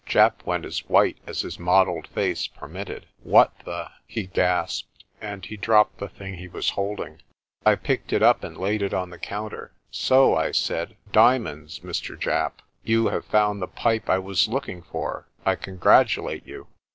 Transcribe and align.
Japp 0.07 0.43
went 0.47 0.65
as 0.65 0.79
white 0.89 1.19
as 1.27 1.41
his 1.41 1.59
mottled 1.59 2.07
face 2.07 2.47
permitted. 2.47 3.05
"What 3.21 3.53
the" 3.65 3.89
he 4.07 4.25
gasped, 4.25 5.03
and 5.21 5.45
he 5.45 5.57
dropped 5.57 5.99
the 5.99 6.09
thing 6.09 6.37
he 6.37 6.47
was 6.47 6.71
holding. 6.71 7.21
I 7.67 7.75
picked 7.75 8.11
it 8.11 8.23
up, 8.23 8.43
and 8.43 8.57
laid 8.57 8.81
it 8.81 8.95
on 8.95 9.11
the 9.11 9.19
counter. 9.19 9.73
"So," 9.91 10.35
I 10.35 10.53
said, 10.53 10.95
"diamonds, 11.11 11.81
Mr. 11.81 12.17
Japp. 12.19 12.63
You 12.81 13.09
have 13.09 13.25
found 13.25 13.61
the 13.61 13.67
pipe 13.67 14.09
I 14.09 14.17
was 14.17 14.47
looking 14.47 14.81
for. 14.81 15.27
I 15.45 15.53
congratulate 15.53 16.47
you." 16.47 16.65